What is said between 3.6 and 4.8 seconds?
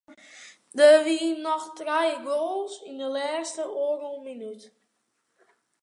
oardel minút.